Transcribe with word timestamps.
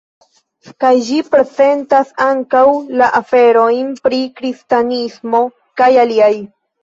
Kaj 0.83 0.89
ĝi 1.09 1.17
prezentas 1.33 2.13
ankaŭ 2.29 2.63
la 3.01 3.09
aferojn 3.21 3.93
pri 4.07 4.21
kristanismo 4.39 5.45
kaj 5.83 5.91
aliaj. 6.05 6.33